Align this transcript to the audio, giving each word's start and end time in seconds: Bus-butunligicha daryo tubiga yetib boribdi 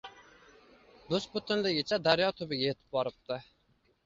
Bus-butunligicha 1.11 2.01
daryo 2.09 2.31
tubiga 2.41 2.67
yetib 2.71 2.99
boribdi 2.99 3.41